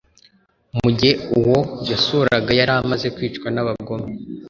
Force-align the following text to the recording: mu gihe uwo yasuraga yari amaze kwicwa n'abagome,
mu 0.77 0.89
gihe 0.97 1.13
uwo 1.39 1.57
yasuraga 1.89 2.51
yari 2.59 2.71
amaze 2.79 3.07
kwicwa 3.15 3.47
n'abagome, 3.51 4.09